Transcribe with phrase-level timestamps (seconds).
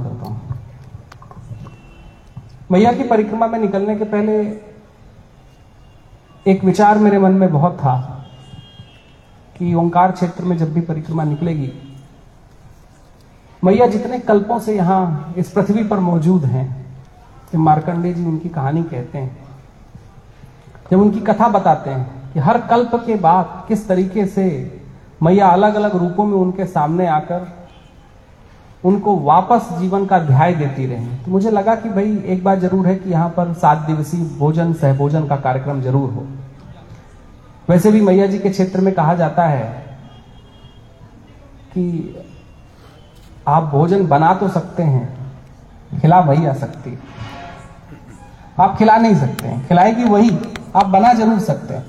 [0.00, 0.58] प्रणाम करता हूँ।
[2.70, 4.40] मैया की परिक्रमा में निकलने के पहले
[6.46, 7.94] एक विचार मेरे मन में बहुत था
[9.56, 11.72] कि ओंकार क्षेत्र में जब भी परिक्रमा निकलेगी,
[13.64, 16.78] मैया जितने कल्पों से यहाँ इस पृथ्वी पर मौजूद हैं
[17.54, 19.36] मार्कंडे जी उनकी कहानी कहते हैं,
[20.90, 24.46] जब उनकी कथा बताते हैं कि हर कल्प के बाद किस तरीके से
[25.22, 27.59] मैया अलग अलग रूपों में उनके सामने आकर
[28.84, 32.86] उनको वापस जीवन का अध्याय देती रहे। तो मुझे लगा कि भाई, एक बात ज़रूर
[32.86, 36.26] है कि यहाँ पर सात दिवसीय भोजन, सहभोजन का कार्यक्रम ज़रूर हो।
[37.68, 39.64] वैसे भी मैया जी के क्षेत्र में कहा जाता है
[41.72, 42.24] कि
[43.48, 45.08] आप भोजन बना तो सकते हैं,
[46.00, 46.98] खिला वही आ सकती।
[48.58, 50.30] आप खिला नहीं सकते हैं, खिलाएगी वही,
[50.76, 51.84] आप बना ज़रूर सकते हैं।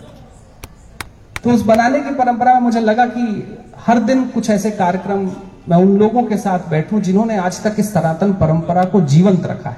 [1.44, 3.24] तो उस बनाने की परंपरा में मुझे लगा कि
[3.88, 5.26] हर दिन कुछ ऐसे कार्यक्रम
[5.70, 9.70] मैं उन लोगों के साथ बैठूं जिन्होंने आज तक इस सनातन परंपरा को जीवंत रखा
[9.70, 9.78] है।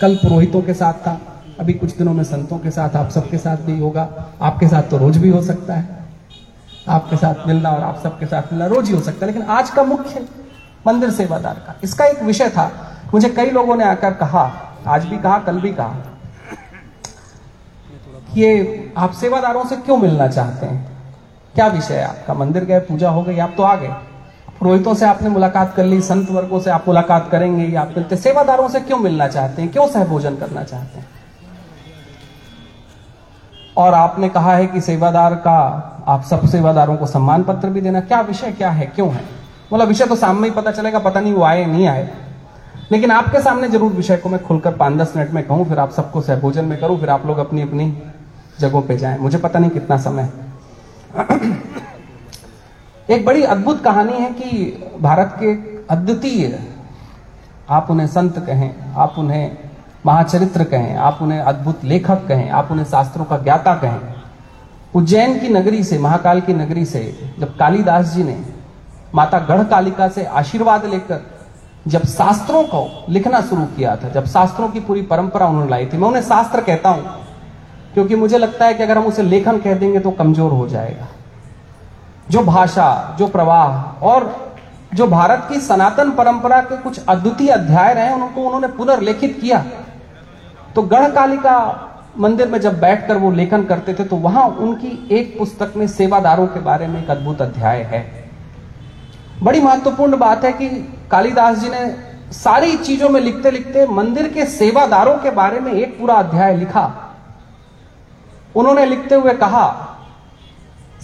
[0.00, 1.18] कल पुरोहितों के साथ था,
[1.60, 4.08] अभी कुछ दिनों में संतों के साथ, आप सबके साथ भी होगा।
[4.42, 6.04] आपके साथ तो रोज भी हो सकता है।
[6.88, 9.70] आपके साथ मिलना और आप सबके साथ मिलना रोज ही हो सकता है, लेकिन आज
[9.70, 10.26] का मुख्य
[10.86, 12.70] मंदिर सेवादार का। इसका एक विषय था,
[13.14, 14.42] मुझे कई लोगों ने आकर कहा,
[14.86, 16.10] आज भी कहा, कल भी कहा
[18.36, 20.96] ये आप सेवादारों से क्यों मिलना चाहते हैं?
[21.54, 22.34] क्या विषय है आपका?
[22.34, 23.94] मंदिर गए, पूजा हो गई, आप तो आ गए।
[24.64, 28.16] पुरोहितों से आपने मुलाकात कर ली, संत वर्गों से आप मुलाकात करेंगे, या आप मिलते
[28.16, 29.72] सेवादारों से क्यों मिलना चाहते हैं?
[29.72, 31.06] क्यों सहभोजन करना चाहते हैं?
[33.76, 35.56] और आपने कहा है कि सेवादार का,
[36.08, 38.86] आप सब सेवादारों को सम्मान पत्र भी देना, क्या विषय क्या है?
[38.86, 39.20] क्यों है?
[39.70, 42.08] बोला, विषय तो सामने ही पता चलेगा, पता नहीं वो आए, नहीं आए।
[42.92, 45.90] लेकिन आपके सामने ज़रूर विषय को मैं खुलकर पाँच दस मिनट में कहूँ, फिर आप
[45.90, 48.02] सबको सहभोजन में करूँ, फिर आप लोग अपनी अपनी
[48.60, 50.30] जगहों पे जाएँ। मुझे पता नहीं कितना समय
[53.08, 55.52] एक बड़ी अद्भुत कहानी है कि भारत के
[55.94, 56.58] अद्वितीय
[57.70, 59.56] आप उन्हें संत कहें, आप उन्हें
[60.06, 64.00] महाचरित्र कहें, आप उन्हें अद्भुत लेखक कहें, आप उन्हें शास्त्रों का ज्ञाता कहें।
[64.94, 68.36] उज्जैन की नगरी से, महाकाल की नगरी से, जब कालिदास जी ने
[69.14, 71.20] माता गढ़ कालिका से आशीर्वाद लेकर
[71.86, 75.96] जब शास्त्रों को लिखना शुरू किया था, जब शास्त्रों की पूरी परंपरा उन्होंने लाई थी,
[75.96, 77.04] मैं उन्हें शास्त्र कहता हूँ,
[77.94, 81.06] क्योंकि मुझे लगता है कि अगर हम उसे लेखन कह देंगे तो कमज़ोर हो जाएगा।
[82.30, 84.32] जो भाषा, जो प्रवाह और
[84.94, 89.64] जो भारत की सनातन परंपरा के कुछ अद्वितीय अध्याय रहे, उनको उन्होंने पुनर्लेखित किया।
[90.74, 95.38] तो गढ़ कालिका मंदिर में जब बैठकर वो लेखन करते थे तो वहाँ उनकी एक
[95.38, 98.02] पुस्तक में सेवादारों के बारे में एक अद्भुत अध्याय है।
[99.42, 100.68] बड़ी महत्वपूर्ण बात है कि
[101.10, 101.86] कालिदास जी ने
[102.32, 106.90] सारी चीज़ों में लिखते लिखते मंदिर के सेवादारों के बारे में एक पूरा अध्याय लिखा।
[108.54, 109.83] उन्होंने लिखते हुए कहा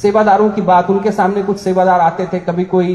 [0.03, 2.95] सेवादारों की बात, उनके सामने कुछ सेवादार आते थे, कभी कोई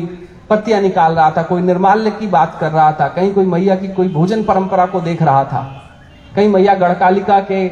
[0.49, 3.87] पत्तियाँ निकाल रहा था, कोई निर्माल्य की बात कर रहा था, कहीं कोई मैया की
[3.89, 5.61] कोई भोजन परंपरा को देख रहा था,
[6.35, 7.67] कहीं मैया गढ़कालिका के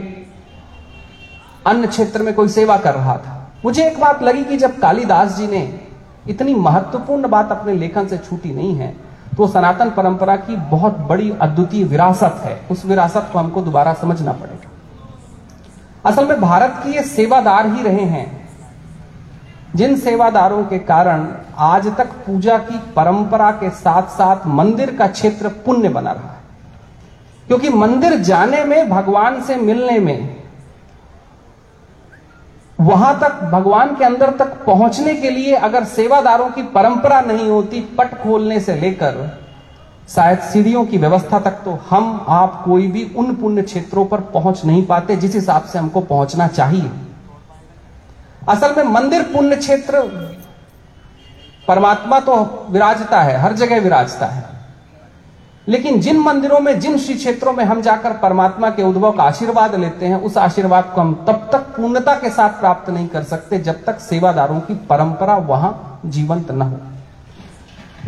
[1.66, 5.38] अन्य क्षेत्र में कोई सेवा कर रहा था। मुझे एक बात लगी कि जब कालिदास
[5.38, 5.62] जी ने
[6.30, 8.96] इतनी महत्वपूर्ण बात अपने लेखन से छूटी नहीं है
[9.38, 14.32] तो सनातन परंपरा की बहुत बड़ी अद्वितीय विरासत है। उस विरासत को हमको दोबारा समझना
[14.32, 14.70] पड़ेगा।
[16.06, 18.43] असल में भारत की ये सेवादार ही रहे हैं
[19.76, 25.48] जिन सेवादारों के कारण आज तक पूजा की परंपरा के साथ साथ मंदिर का क्षेत्र
[25.48, 26.42] पुण्य बना रहा है।
[27.48, 30.44] क्योंकि मंदिर जाने में, भगवान से मिलने में,
[32.82, 37.82] वहाँ तक, भगवान के अंदर तक पहुँचने के लिए अगर सेवादारों की परंपरा नहीं होती,
[37.98, 39.40] पट खोलने से लेकर,
[40.10, 44.66] शायद सीढ़ियों की व्यवस्था तक तो हम, आप कोई भी उन पुण्य क्षेत्रों पर पहुँच
[44.66, 46.92] नहीं पाते जिस हिसाब से हमको पहुँचना चाहिए।
[48.50, 50.02] असल में मंदिर पुण्य क्षेत्र
[51.68, 54.44] परमात्मा तो विराजता है, हर जगह विराजता है।
[55.68, 59.76] लेकिन जिन मंदिरों में, जिन श्री क्षेत्रों में हम जाकर परमात्मा के उद्भव का आशीर्वाद
[59.76, 63.60] लेते हैं, उस आशीर्वाद को हम तब तक पूर्णता के साथ प्राप्त नहीं कर सकते
[63.60, 66.80] जब तक सेवादारों की परंपरा वहाँ जीवंत न हो।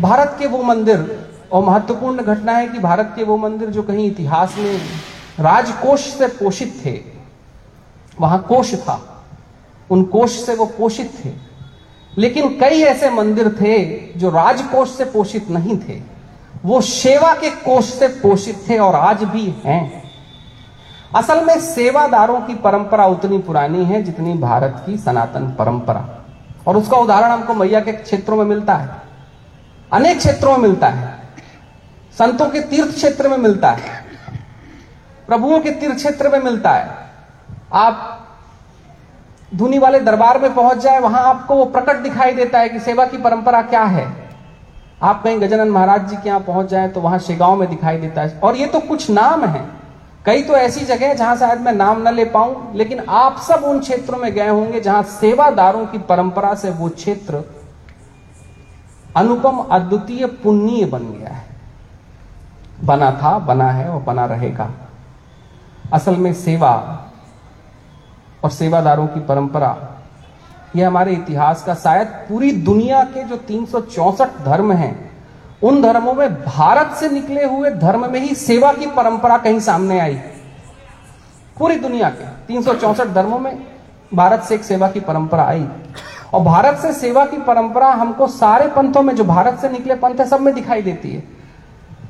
[0.00, 4.06] भारत के वो मंदिर, और महत्वपूर्ण घटना है कि भारत के वो मंदिर जो कहीं
[4.06, 4.80] इतिहास में
[5.40, 7.00] राजकोष से पोषित थे,
[8.20, 9.15] वहाँ कोष था।
[9.90, 11.32] उन कोष से वो पोषित थे।
[12.18, 13.84] लेकिन कई ऐसे मंदिर थे
[14.18, 16.02] जो राजकोष से पोषित नहीं थे।
[16.64, 20.10] वो सेवा के कोष से पोषित थे और आज भी हैं।
[21.14, 26.24] असल में सेवादारों की परंपरा उतनी पुरानी है जितनी भारत की सनातन परंपरा।
[26.66, 28.90] और उसका उदाहरण हमको मैया के क्षेत्रों में मिलता है।
[29.92, 31.18] अनेक क्षेत्रों में मिलता है।
[32.18, 34.04] संतों के तीर्थ क्षेत्र में मिलता है।
[35.28, 36.90] प्रभुओं के तीर्थ क्षेत्र में मिलता है।
[37.72, 38.25] आप
[39.56, 43.04] धुनी वाले दरबार में पहुँच जाए, वहाँ आपको वो प्रकट दिखाई देता है कि सेवा
[43.06, 44.06] की परंपरा क्या है।
[45.02, 48.22] आप कहीं गजानन महाराज जी के यहाँ पहुँच जाए तो वहाँ शेगांव में दिखाई देता
[48.22, 49.64] है। और ये तो कुछ नाम है।
[50.26, 53.64] कई तो ऐसी जगह है जहाँ शायद मैं नाम न ले पाऊँ, लेकिन आप सब
[53.64, 57.42] उन क्षेत्रों में गए होंगे जहाँ सेवादारों की परंपरा से वो क्षेत्र
[59.16, 61.44] अनुपम अद्वितीय पुण्य बन गया है।
[62.84, 64.70] बना था, बना है और बना रहेगा।
[65.92, 66.72] असल में सेवा
[68.46, 69.76] और सेवादारों की परंपरा।
[70.76, 73.66] यह हमारे इतिहास का शायद पूरी दुनिया के जो तीन
[74.44, 75.10] धर्म हैं,
[75.62, 80.00] उन धर्मों में भारत से निकले हुए धर्म में ही सेवा की परंपरा कहीं सामने
[80.00, 80.14] आई।
[81.58, 82.62] पूरी दुनिया के तीन
[83.14, 83.66] धर्मों में
[84.14, 85.68] भारत से एक सेवा की परंपरा आई।
[86.34, 90.14] और भारत से सेवा की परंपरा हमको सारे पंथों में, जो भारत से निकले पंथ
[90.14, 91.35] है, सब में दिखाई देती है।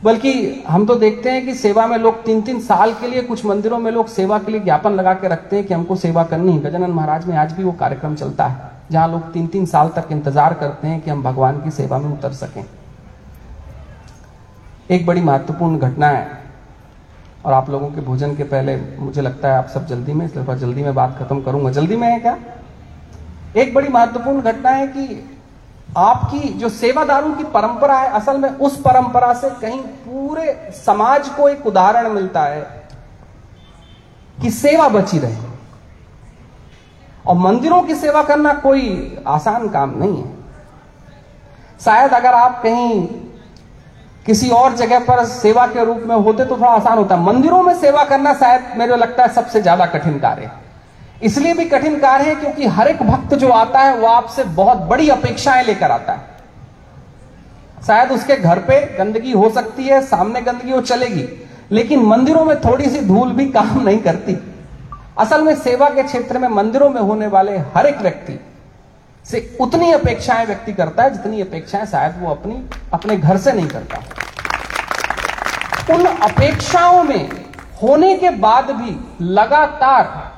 [0.05, 3.45] बल्कि हम तो देखते हैं कि सेवा में लोग तीन तीन साल के लिए, कुछ
[3.47, 6.53] मंदिरों में लोग सेवा के लिए ज्ञापन लगा के रखते हैं कि हमको सेवा करनी
[6.53, 9.89] है। गजानन महाराज में आज भी वो कार्यक्रम चलता है, जहाँ लोग तीन तीन साल
[9.97, 12.65] तक इंतज़ार करते हैं कि हम भगवान की सेवा में उतर सकें।
[14.91, 16.29] एक बड़ी महत्वपूर्ण घटना है,
[17.45, 20.55] और आप लोगों के भोजन के पहले मुझे लगता है आप सब जल्दी में थोड़ा
[20.57, 22.37] जल्दी में बात खत्म करूँगा। जल्दी में है क्या?
[23.57, 25.36] एक बड़ी महत्वपूर्ण घटना है कि
[25.99, 31.49] आपकी जो सेवादारों की परंपरा है, असल में उस परंपरा से कहीं पूरे समाज को
[31.49, 32.61] एक उदाहरण मिलता है
[34.39, 35.45] कि सेवा बची रहे।
[37.27, 40.35] और मंदिरों की सेवा करना कोई आसान काम नहीं है।
[41.81, 43.07] शायद अगर आप कहीं
[44.27, 47.75] किसी और जगह पर सेवा के रूप में होते तो थोड़ा आसान होता। मंदिरों में
[47.77, 50.66] सेवा करना शायद मेरे लगता है सबसे ज़्यादा कठिन कार्य है।
[51.23, 54.79] इसलिए भी कठिन कार्य है क्योंकि हर एक भक्त जो आता है, वो आपसे बहुत
[54.79, 56.37] बड़ी अपेक्षाएँ लेकर आता है।
[57.87, 62.61] शायद उसके घर पे गंदगी हो सकती है, सामने गंदगी वो चलेगी। लेकिन मंदिरों में
[62.61, 64.37] थोड़ी सी धूल भी काम नहीं करती।
[65.19, 68.41] असल में सेवा के क्षेत्र में मंदिरों में होने वाले हर एक व्यक्ति
[69.25, 73.69] से उतनी अपेक्षाएँ व्यक्ति करता है, जितनी अपेक्षाएँ शायद वो अपनी, अपने घर से नहीं
[73.69, 73.99] करता।
[75.95, 77.31] उन अपेक्षाओं में
[77.83, 80.36] होने के बाद भी लगातार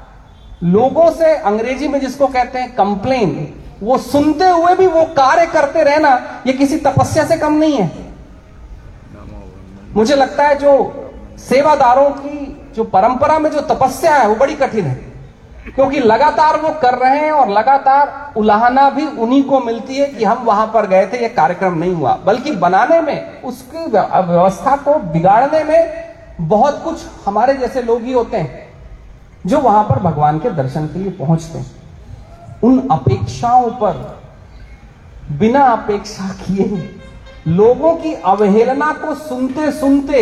[0.64, 5.82] लोगों से, अंग्रेज़ी में जिसको कहते हैं कंप्लेन वो सुनते हुए भी वो कार्य करते
[5.82, 7.90] रहना, ये किसी तपस्या से कम नहीं है।
[9.96, 14.84] मुझे लगता है जो सेवादारों की, जो परंपरा में जो तपस्या है, वो बड़ी कठिन
[14.84, 14.94] है।
[15.74, 20.24] क्योंकि लगातार वो कर रहे हैं और लगातार उलाहना भी उन्हीं को मिलती है कि
[20.24, 24.94] हम वहाँ पर गए थे, ये कार्यक्रम नहीं हुआ। बल्कि बनाने में, उसकी व्यवस्था को
[24.94, 26.08] बिगाड़ने में
[26.40, 28.67] बहुत कुछ हमारे जैसे लोग ही होते हैं।
[29.46, 31.66] जो वहाँ पर भगवान के दर्शन के लिए पहुँचते हैं।
[32.64, 34.20] उन अपेक्षाओं पर,
[35.30, 36.94] बिना अपेक्षा किए,
[37.48, 40.20] लोगों की अवहेलना को सुनते सुनते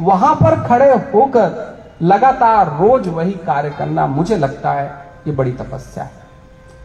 [0.00, 1.72] वहाँ पर खड़े होकर
[2.02, 4.86] लगातार रोज वही कार्य करना मुझे लगता है
[5.26, 6.22] ये बड़ी तपस्या है।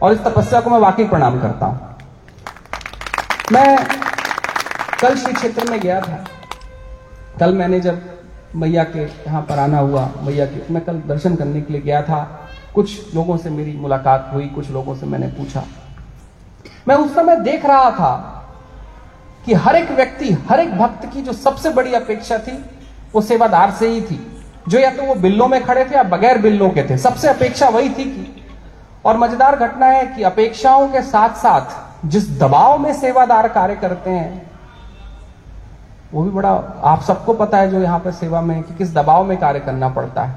[0.02, 1.96] और इस तपस्या को मैं वाकई प्रणाम करता हूँ।
[3.52, 3.86] मैं
[5.00, 6.24] कल श्री क्षेत्र में गया था।
[7.40, 8.19] कल मैंने जब
[8.56, 12.02] मैया के यहाँ पर आना हुआ, मैया के मैं कल दर्शन करने के लिए गया
[12.02, 15.62] था। कुछ लोगों से मेरी मुलाकात हुई, कुछ लोगों से मैंने पूछा।
[16.88, 18.36] मैं उस समय देख रहा था
[19.46, 22.58] कि हर एक व्यक्ति, हर एक भक्त की जो सबसे बड़ी अपेक्षा थी,
[23.14, 24.26] वो सेवादार से ही थी।
[24.68, 27.68] जो या तो वो बिल्लों में खड़े थे या बगैर बिल्लों के थे। सबसे अपेक्षा
[27.68, 28.44] वही थी कि
[29.04, 34.10] और मज़ेदार घटना है कि अपेक्षाओं के साथ साथ जिस दबाव में सेवादार कार्य करते
[34.10, 34.49] हैं
[36.14, 36.50] वो भी बड़ा,
[36.84, 39.88] आप सबको पता है जो यहाँ पर सेवा में, कि किस दबाव में कार्य करना
[39.88, 40.34] पड़ता है।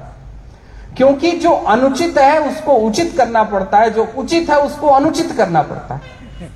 [0.96, 5.62] क्योंकि जो अनुचित है, उसको उचित करना पड़ता है, जो उचित है, उसको अनुचित करना
[5.62, 6.00] पड़ता है।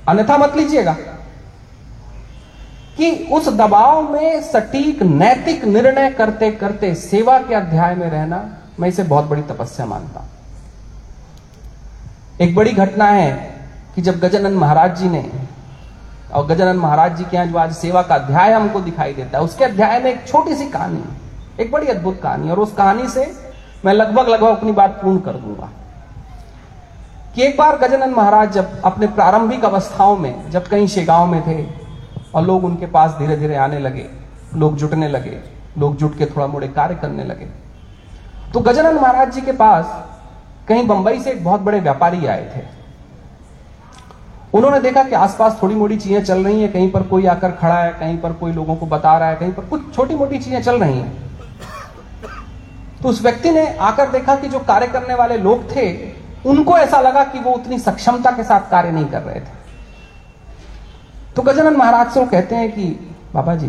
[0.07, 0.93] अन्यथा मत लीजिएगा
[2.97, 8.89] कि उस दबाव में सटीक, नैतिक निर्णय करते करते सेवा के अध्याय में रहना, मैं
[8.89, 10.29] इसे बहुत बड़ी तपस्या मानता हूँ।
[12.41, 13.31] एक बड़ी घटना है
[13.95, 15.31] कि जब गजानंद महाराज जी ने
[16.33, 19.43] और गजानन महाराज जी के यहाँ जो आज सेवा का अध्याय हमको दिखाई देता है,
[19.43, 21.03] उसके अध्याय में एक छोटी सी कहानी
[21.59, 23.25] एक बड़ी अद्भुत कहानी और उस कहानी से
[23.85, 25.69] मैं लगभग लगभग अपनी बात पूर्ण कर दूँगा।
[27.35, 31.65] कि एक बार गजानन महाराज जब अपने प्रारंभिक अवस्थाओं में, जब कहीं शेगांव में थे,
[32.35, 34.05] और लोग उनके पास धीरे धीरे आने लगे,
[34.55, 35.39] लोग जुटने लगे,
[35.77, 37.47] लोग जुट के थोड़ा मोड़े कार्य करने लगे
[38.53, 39.85] तो गजानन महाराज जी के पास
[40.67, 42.61] कहीं बंबई से एक बहुत बड़े व्यापारी आए थे।
[44.53, 47.83] उन्होंने देखा कि आसपास थोड़ी मोटी चीज़ें चल रही हैं, कहीं पर कोई आकर खड़ा
[47.83, 50.63] है, कहीं पर कोई लोगों को बता रहा है, कहीं पर कुछ छोटी मोटी चीज़ें
[50.63, 51.29] चल रही हैं।
[53.01, 56.11] तो उस व्यक्ति ने आकर देखा कि जो कार्य करने वाले लोग थे,
[56.45, 59.57] उनको ऐसा लगा कि वो उतनी सक्षमता के साथ कार्य नहीं कर रहे थे।
[61.35, 62.85] तो गजानन महाराज से वो कहते हैं कि,
[63.33, 63.67] बाबा जी,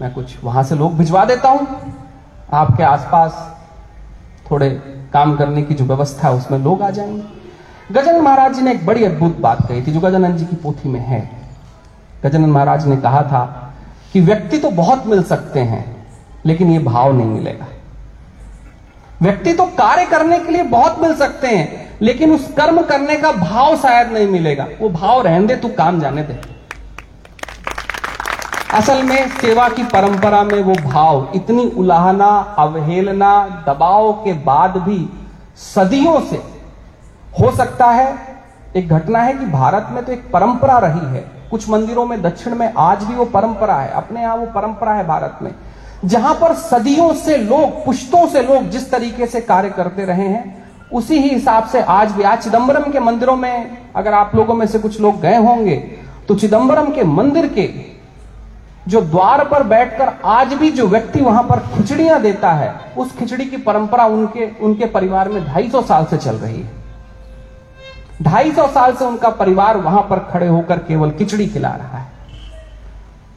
[0.00, 1.66] मैं कुछ वहाँ से लोग भिजवा देता हूँ।
[2.52, 3.56] आपके आसपास
[4.50, 4.70] थोड़े
[5.12, 7.41] काम करने की जो व्यवस्था है, उसमें लोग आ जाएँगे।
[7.90, 10.88] गजानन महाराज जी ने एक बड़ी अद्भुत बात कही थी, जो गजानंद जी की पोथी
[10.88, 11.20] में है।
[12.24, 13.44] गजानन महाराज ने कहा था
[14.12, 15.84] कि व्यक्ति तो बहुत मिल सकते हैं,
[16.46, 17.66] लेकिन ये भाव नहीं मिलेगा।
[19.22, 23.32] व्यक्ति तो कार्य करने के लिए बहुत मिल सकते हैं, लेकिन उस कर्म करने का
[23.32, 26.40] भाव शायद नहीं मिलेगा। वो भाव रहने दे, तू काम जाने दे।
[28.74, 35.08] असल में सेवा की परंपरा में वो भाव, इतनी उलाहना, अवहेलना, दबाव के बाद भी
[35.64, 36.42] सदियों से
[37.32, 38.14] हो सकता है,
[38.76, 41.20] एक घटना है कि भारत में तो एक परंपरा रही है।
[41.50, 45.06] कुछ मंदिरों में, दक्षिण में आज भी वो परंपरा है। अपने यहाँ वो परंपरा है
[45.06, 45.54] भारत में।
[46.04, 50.62] जहाँ पर सदियों से लोग, पुश्तों से लोग जिस तरीके से कार्य करते रहे हैं,
[50.92, 54.66] उसी ही हिसाब से आज भी, आज चिदंबरम के मंदिरों में, अगर आप लोगों में
[54.66, 55.76] से कुछ लोग गए होंगे
[56.28, 57.68] तो चिदंबरम के मंदिर के
[58.88, 63.44] जो द्वार पर बैठकर आज भी जो व्यक्ति वहाँ पर खिचड़ियाँ देता है, उस खिचड़ी
[63.44, 66.81] की परंपरा उनके उनके परिवार में ढाई सौ साल से चल रही है।
[68.22, 72.10] ढाई सौ साल से उनका परिवार वहाँ पर खड़े होकर केवल खिचड़ी खिला रहा है।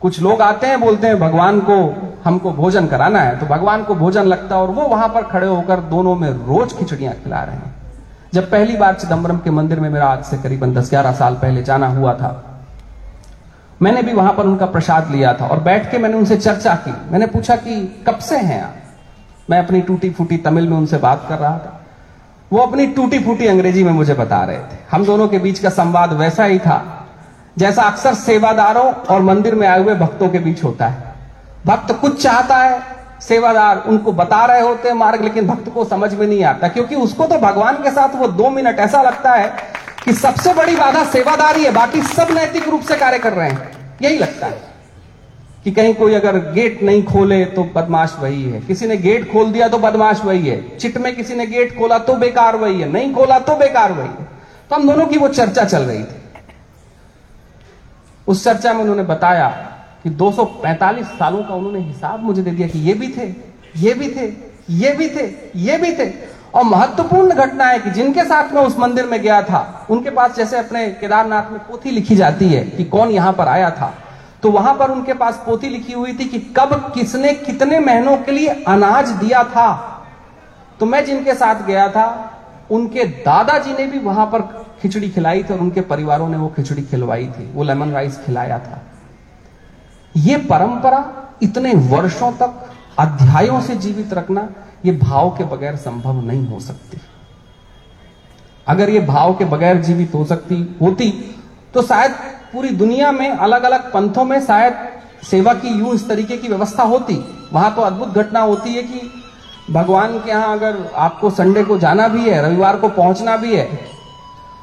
[0.02, 1.76] कुछ लोग आते हैं, बोलते हैं, भगवान को,
[2.26, 5.48] हमको भोजन कराना है। तो भगवान को भोजन लगता है और वो वहाँ पर खड़े
[5.48, 7.74] होकर दोनों में रोज खिचड़ियाँ खिला रहे हैं।
[8.34, 11.64] जब पहली बार चिदम्बरम के मंदिर में मेरा आज से करीबन दस ग्यारह साल पहले
[11.64, 12.42] जाना हुआ था,
[13.82, 16.92] मैंने भी वहाँ पर उनका प्रसाद लिया था और बैठ के मैंने उनसे चर्चा की।
[17.12, 18.76] मैंने पूछा कि कब से हैं आप?
[19.50, 21.85] मैं अपनी टूटी फूटी तमिल में उनसे बात कर रहा था।
[22.52, 25.70] वो अपनी टूटी फूटी अंग्रेज़ी में मुझे बता रहे थे। हम दोनों के बीच का
[25.70, 27.08] संवाद वैसा ही था,
[27.58, 31.14] जैसा अक्सर सेवादारों और मंदिर में आए हुए भक्तों के बीच होता है।
[31.66, 32.82] भक्त कुछ चाहता है,
[33.22, 36.96] सेवादार उनको बता रहे होते हैं मार्ग, लेकिन भक्त को समझ में नहीं आता, क्योंकि
[36.96, 39.48] उसको तो भगवान के साथ वो दो मिनट ऐसा लगता है
[40.06, 43.72] कि सबसे बड़ी बाधा सेवादारी है, बाकी सब नैतिक रूप से कार्य कर रहे हैं।
[44.02, 44.75] यही लगता है।
[45.66, 49.52] कि कहीं कोई अगर गेट नहीं खोले तो बदमाश वही है। किसी ने गेट खोल
[49.52, 52.92] दिया तो बदमाश वही है। चिट में किसी ने गेट खोला तो बेकार वही है।
[52.92, 54.28] नहीं खोला तो बेकार वही है।
[54.70, 56.22] तो हम दोनों की वो चर्चा चल रही थी।
[58.28, 59.50] उस चर्चा में उन्होंने बताया
[60.04, 63.28] कि 245 सालों का उन्होंने हिसाब मुझे दे दिया कि ये भी थे,
[63.78, 64.34] ये भी थे,
[64.70, 66.12] ये भी थे, ये भी थे।
[66.56, 70.36] और महत्वपूर्ण घटना है कि जिनके साथ मैं उस मंदिर में गया था, उनके पास
[70.36, 73.94] जैसे अपने केदारनाथ में पोथी लिखी जाती है कि कौन यहाँ पर आया था।
[74.46, 78.32] तो वहाँ पर उनके पास पोथी लिखी हुई थी कि कब किसने कितने महीनों के
[78.32, 79.72] लिए अनाज दिया था।
[80.80, 82.06] तो मैं जिनके साथ गया था,
[82.72, 84.42] उनके दादाजी ने भी वहाँ पर
[84.82, 88.60] खिचड़ी खिलाई थी और उनके परिवारों ने वो खिचड़ी खिलवाई थी, वो लेमन राइस खिलाया
[88.60, 88.82] था।
[90.16, 91.04] ये परंपरा
[91.44, 94.48] इतने वर्षों तक अध्यायों से जीवित रखना
[94.86, 97.02] ये भाव के बगैर संभव नहीं हो सकती।
[98.68, 101.12] अगर ये भाव के बगैर जीवित हो सकती, होती
[101.74, 102.16] तो शायद
[102.56, 104.74] पूरी दुनिया में अलग अलग पंथों में शायद
[105.24, 107.16] सेवा की यूँ इस तरीके की व्यवस्था होती।
[107.54, 109.02] वहाँ तो अद्भुत घटना होती है कि
[109.70, 113.66] भगवान के यहाँ अगर आपको संडे को जाना भी है, रविवार को पहुँचना भी है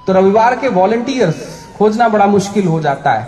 [0.06, 1.44] तो रविवार के वॉलेंटियर्स
[1.78, 3.26] खोजना बड़ा मुश्किल हो जाता है,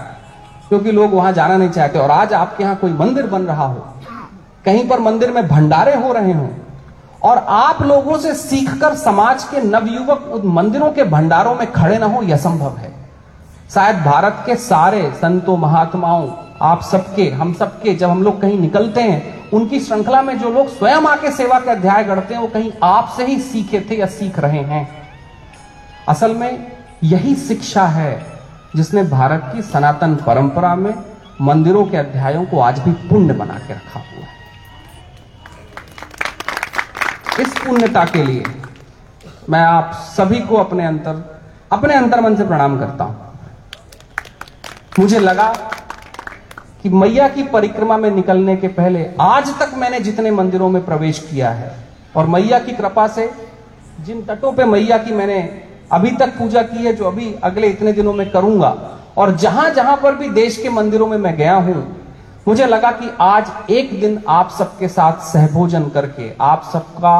[0.68, 3.86] क्योंकि लोग वहाँ जाना नहीं चाहते। और आज आपके यहाँ कोई मंदिर बन रहा हो,
[4.64, 6.48] कहीं पर मंदिर में भंडारे हो रहे हो,
[7.22, 12.06] और आप लोगों से सीखकर समाज के नवयुवक उन मंदिरों के भंडारों में खड़े ना
[12.06, 13.03] हो, यह संभव है।
[13.70, 16.28] शायद भारत के सारे संतों, महात्माओं,
[16.62, 20.68] आप सबके, हम सबके, जब हम लोग कहीं निकलते हैं, उनकी श्रृंखला में जो लोग
[20.68, 24.38] स्वयं आके सेवा के अध्याय गढ़ते हैं, वो कहीं आपसे ही सीखे थे या सीख
[24.38, 24.88] रहे हैं।
[26.08, 26.72] असल में
[27.04, 28.26] यही शिक्षा है
[28.76, 30.94] जिसने भारत की सनातन परंपरा में
[31.40, 34.32] मंदिरों के अध्यायों को आज भी पुण्य बना के रखा हुआ है।
[37.42, 38.44] इस पुण्यता के लिए
[39.50, 41.22] मैं आप सभी को अपने अंतर
[41.72, 43.23] अपने अंतर मन से प्रणाम करता हूँ।
[44.98, 45.48] मुझे लगा
[46.82, 51.18] कि मैया की परिक्रमा में निकलने के पहले आज तक मैंने जितने मंदिरों में प्रवेश
[51.30, 51.74] किया है,
[52.16, 53.30] और मैया की कृपा से
[54.00, 55.40] जिन तटों पे मैया की मैंने
[55.92, 58.76] अभी तक पूजा की है, जो अभी अगले इतने दिनों में करूँगा,
[59.16, 61.84] और जहाँ जहाँ पर भी देश के मंदिरों में मैं गया हूँ,
[62.48, 67.18] मुझे लगा कि आज एक दिन आप सबके साथ सहभोजन करके, आप सबका,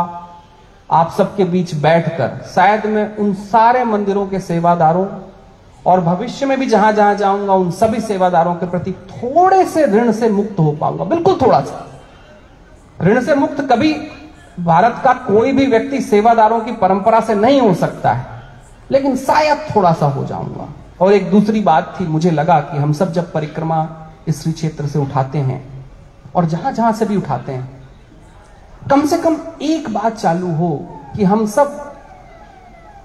[0.90, 5.07] आप सबके बीच बैठकर, शायद मैं उन सारे मंदिरों के सेवादारों
[5.87, 10.12] और भविष्य में भी जहाँ जहाँ जाऊँगा, उन सभी सेवादारों के प्रति थोड़े से ऋण
[10.12, 11.87] से मुक्त हो पाऊँगा। बिल्कुल थोड़ा सा।
[12.99, 13.93] ऋण से मुक्त कभी
[14.61, 18.26] भारत का कोई भी व्यक्ति सेवादारों की परंपरा से नहीं हो सकता है,
[18.91, 20.69] लेकिन शायद थोड़ा सा हो जाऊँगा।
[21.00, 23.87] और एक दूसरी बात थी, मुझे लगा कि हम सब जब परिक्रमा
[24.29, 25.62] इस क्षेत्र से उठाते हैं,
[26.35, 27.83] और जहाँ जहाँ से भी उठाते हैं,
[28.91, 30.71] कम से कम एक बात चालू हो
[31.17, 31.81] कि हम सब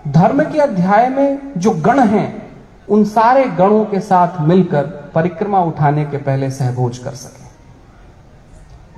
[0.07, 2.48] धर्म के अध्याय में जो गण हैं
[2.89, 4.83] उन सारे गणों के साथ मिलकर
[5.15, 7.47] परिक्रमा उठाने के पहले सहभोज कर सके।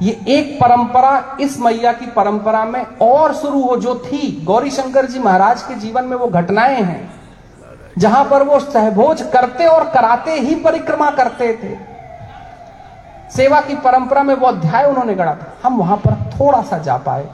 [0.05, 5.05] ये एक परंपरा इस मैया की परंपरा में और शुरू हो, जो थी गौरी शंकर
[5.05, 7.12] जी महाराज के जीवन में वो घटनाएँ हैं,
[7.98, 11.75] जहाँ पर वो सहभोज करते और कराते ही परिक्रमा करते थे।
[13.31, 16.98] सेवा की परंपरा में वो अध्याय उन्होंने गढ़ा था। हम वहाँ पर थोड़ा सा जा
[16.98, 17.27] पाए।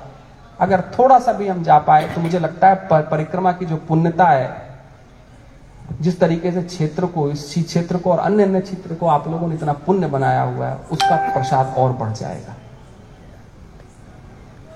[0.59, 4.25] अगर थोड़ा सा भी हम जा पाए तो मुझे लगता है परिक्रमा की जो पुण्यता
[4.25, 4.66] है
[6.01, 9.47] जिस तरीके से क्षेत्र को, इस क्षेत्र को और अन्य अन्य क्षेत्र को आप लोगों
[9.47, 12.55] ने इतना पुण्य बनाया हुआ है, उसका प्रसाद और बढ़ जाएगा।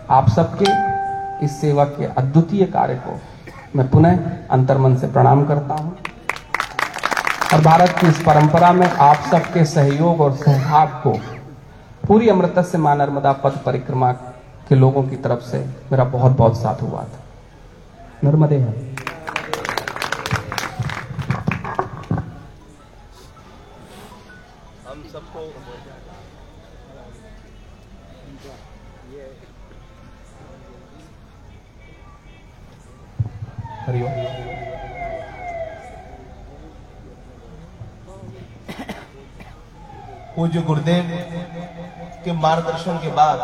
[0.10, 0.66] आप सबके
[1.46, 3.20] इस सेवा के अद्वितीय कार्य को
[3.75, 4.20] मैं पुनः
[4.51, 5.98] अंतर्मन से प्रणाम करता हूँ।
[7.54, 11.12] और भारत की इस परंपरा में आप सबके सहयोग और सहभाग को
[12.08, 14.12] पूरी अमृत से माँ नर्मदा पथ परिक्रमा
[14.70, 15.60] के लोगों की तरफ़ से
[15.92, 17.20] मेरा बहुत बहुत साथ हुआ था
[18.24, 18.91] नर्मदे है।
[25.01, 25.39] हम सबको
[33.86, 34.12] हरिओम
[40.36, 41.10] पूज्य गुरुदेव
[42.25, 43.38] के मार्गदर्शन के बाद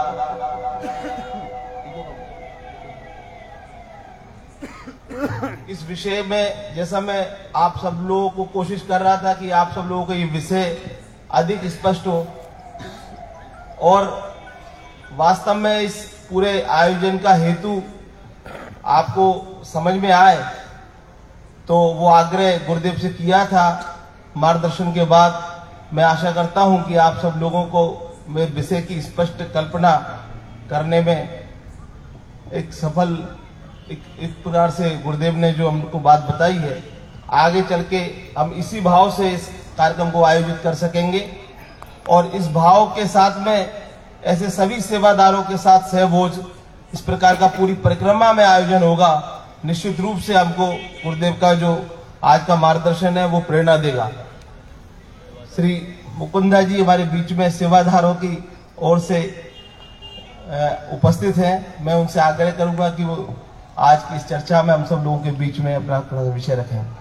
[5.70, 7.22] इस विषय में, जैसा मैं
[7.56, 10.87] आप सब लोगों को कोशिश कर रहा था कि आप सब लोगों को ये विषय
[11.32, 12.26] अधिक स्पष्ट हो।
[13.82, 14.06] और
[15.18, 15.96] वास्तव में इस
[16.30, 17.82] पूरे आयोजन का हेतु
[18.86, 20.38] आपको समझ में आए
[21.68, 23.68] तो वो आग्रह गुरुदेव से किया था।
[24.38, 25.44] मार्गदर्शन के बाद
[25.94, 27.84] मैं आशा करता हूँ कि आप सब लोगों को
[28.30, 29.96] मेरे विषय की स्पष्ट कल्पना
[30.70, 31.48] करने में
[32.54, 33.18] एक सफल
[33.92, 36.82] एक, एक प्रकार से गुरुदेव ने जो हमको बात बताई है
[37.36, 37.98] आगे चल के
[38.38, 41.26] हम इसी भाव से इस कार्यक्रम को आयोजित कर सकेंगे।
[42.10, 43.70] और इस भाव के साथ में
[44.26, 46.40] ऐसे सभी सेवादारों के साथ सहभोज
[46.94, 49.12] इस प्रकार का पूरी परिक्रमा में आयोजन होगा।
[49.66, 50.68] निश्चित रूप से हमको
[51.04, 51.74] गुरुदेव का जो
[52.24, 54.10] आज का मार्गदर्शन है, वो प्रेरणा देगा।
[55.56, 55.82] श्री
[56.16, 58.38] मुकुंदा जी हमारे बीच में सेवाधारों की
[58.80, 59.20] ओर से
[60.94, 63.36] उपस्थित हैं। मैं उनसे आग्रह करूँगा कि वो
[63.78, 66.97] आज की इस चर्चा में हम सब लोगों के बीच में अपना विषय रखें।